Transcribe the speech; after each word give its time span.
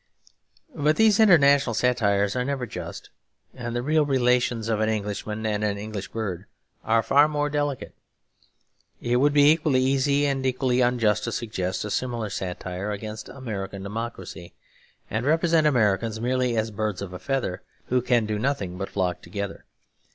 But 0.73 0.95
these 0.95 1.19
international 1.19 1.75
satires 1.75 2.35
are 2.35 2.43
never 2.43 2.65
just; 2.65 3.11
and 3.53 3.75
the 3.75 3.83
real 3.83 4.03
relations 4.03 4.67
of 4.67 4.79
an 4.79 4.89
Englishman 4.89 5.45
and 5.45 5.63
an 5.63 5.77
English 5.77 6.07
bird 6.07 6.47
are 6.83 7.03
far 7.03 7.27
more 7.27 7.51
delicate. 7.51 7.93
It 8.99 9.17
would 9.17 9.31
be 9.31 9.51
equally 9.51 9.79
easy 9.83 10.25
and 10.25 10.43
equally 10.43 10.81
unjust 10.81 11.25
to 11.25 11.31
suggest 11.31 11.85
a 11.85 11.91
similar 11.91 12.31
satire 12.31 12.89
against 12.91 13.29
American 13.29 13.83
democracy; 13.83 14.55
and 15.07 15.23
represent 15.23 15.67
Americans 15.67 16.19
merely 16.19 16.57
as 16.57 16.71
birds 16.71 17.03
of 17.03 17.13
a 17.13 17.19
feather 17.19 17.61
who 17.89 18.01
can 18.01 18.25
do 18.25 18.39
nothing 18.39 18.79
but 18.79 18.89
flock 18.89 19.21
together. 19.21 19.65